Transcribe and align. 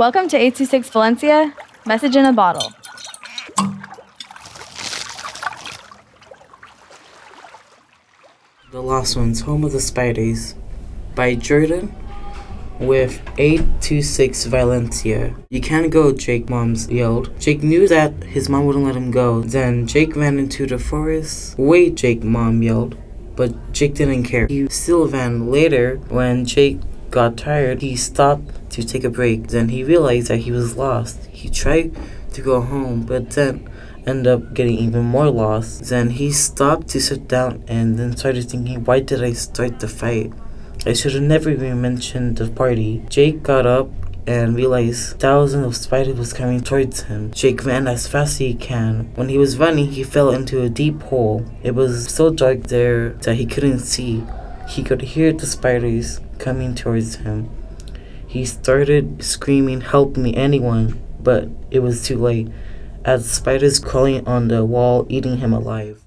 Welcome 0.00 0.28
to 0.28 0.36
826 0.38 0.88
Valencia, 0.88 1.54
message 1.84 2.16
in 2.16 2.24
a 2.24 2.32
bottle. 2.32 2.72
The 8.70 8.80
Lost 8.80 9.14
Ones, 9.14 9.42
Home 9.42 9.62
of 9.62 9.72
the 9.72 9.80
Spiders 9.80 10.54
by 11.14 11.34
Jordan 11.34 11.94
with 12.78 13.20
826 13.36 14.46
Valencia. 14.46 15.34
You 15.50 15.60
can't 15.60 15.90
go, 15.90 16.12
Jake, 16.12 16.48
Moms 16.48 16.88
yelled. 16.88 17.38
Jake 17.38 17.62
knew 17.62 17.86
that 17.86 18.24
his 18.24 18.48
mom 18.48 18.64
wouldn't 18.64 18.86
let 18.86 18.96
him 18.96 19.10
go. 19.10 19.42
Then 19.42 19.86
Jake 19.86 20.16
ran 20.16 20.38
into 20.38 20.66
the 20.66 20.78
forest. 20.78 21.58
Wait, 21.58 21.96
Jake, 21.96 22.24
Mom 22.24 22.62
yelled. 22.62 22.96
But 23.36 23.74
Jake 23.74 23.96
didn't 23.96 24.22
care. 24.22 24.46
He 24.46 24.66
still 24.70 25.06
ran 25.08 25.50
later. 25.50 25.96
When 26.08 26.46
Jake 26.46 26.78
got 27.10 27.36
tired, 27.36 27.82
he 27.82 27.96
stopped 27.96 28.59
to 28.70 28.84
take 28.84 29.04
a 29.04 29.10
break. 29.10 29.48
Then 29.48 29.68
he 29.68 29.84
realized 29.84 30.28
that 30.28 30.38
he 30.38 30.52
was 30.52 30.76
lost. 30.76 31.26
He 31.26 31.48
tried 31.48 31.96
to 32.32 32.42
go 32.42 32.60
home, 32.60 33.02
but 33.02 33.30
then 33.30 33.68
ended 34.06 34.26
up 34.28 34.54
getting 34.54 34.78
even 34.78 35.04
more 35.04 35.30
lost. 35.30 35.88
Then 35.88 36.10
he 36.10 36.32
stopped 36.32 36.88
to 36.88 37.00
sit 37.00 37.28
down 37.28 37.64
and 37.68 37.98
then 37.98 38.16
started 38.16 38.48
thinking, 38.48 38.84
why 38.84 39.00
did 39.00 39.22
I 39.22 39.32
start 39.32 39.80
the 39.80 39.88
fight? 39.88 40.32
I 40.86 40.94
should 40.94 41.12
have 41.12 41.22
never 41.22 41.50
even 41.50 41.80
mentioned 41.82 42.38
the 42.38 42.48
party. 42.48 43.04
Jake 43.08 43.42
got 43.42 43.66
up 43.66 43.90
and 44.26 44.54
realized 44.54 45.18
thousands 45.18 45.66
of 45.66 45.76
spiders 45.76 46.16
was 46.16 46.32
coming 46.32 46.60
towards 46.60 47.02
him. 47.02 47.30
Jake 47.32 47.64
ran 47.64 47.86
as 47.88 48.06
fast 48.06 48.34
as 48.34 48.38
he 48.38 48.54
can. 48.54 49.10
When 49.14 49.28
he 49.28 49.38
was 49.38 49.58
running, 49.58 49.88
he 49.88 50.04
fell 50.04 50.30
into 50.30 50.62
a 50.62 50.68
deep 50.68 51.02
hole. 51.02 51.44
It 51.62 51.74
was 51.74 52.08
so 52.08 52.30
dark 52.30 52.64
there 52.64 53.10
that 53.24 53.34
he 53.34 53.44
couldn't 53.46 53.80
see. 53.80 54.24
He 54.68 54.82
could 54.82 55.02
hear 55.02 55.32
the 55.32 55.46
spiders 55.46 56.20
coming 56.38 56.74
towards 56.74 57.16
him. 57.16 57.50
He 58.30 58.44
started 58.44 59.24
screaming, 59.24 59.80
Help 59.80 60.16
me, 60.16 60.36
anyone, 60.36 61.00
but 61.20 61.48
it 61.72 61.80
was 61.80 62.04
too 62.06 62.16
late, 62.16 62.46
as 63.04 63.28
spiders 63.28 63.80
crawling 63.80 64.24
on 64.24 64.46
the 64.46 64.64
wall, 64.64 65.04
eating 65.08 65.38
him 65.38 65.52
alive. 65.52 66.00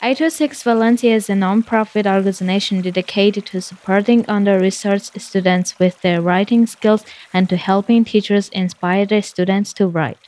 826 0.00 0.62
Valencia 0.62 1.12
is 1.12 1.28
a 1.28 1.34
non-profit 1.34 2.06
organization 2.06 2.82
dedicated 2.82 3.46
to 3.46 3.60
supporting 3.60 4.24
under-researched 4.28 5.20
students 5.20 5.76
with 5.80 6.00
their 6.02 6.22
writing 6.22 6.68
skills 6.68 7.04
and 7.32 7.48
to 7.48 7.56
helping 7.56 8.04
teachers 8.04 8.48
inspire 8.50 9.06
their 9.06 9.22
students 9.22 9.72
to 9.72 9.88
write. 9.88 10.27